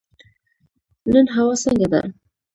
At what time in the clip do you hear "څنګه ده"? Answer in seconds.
1.63-2.01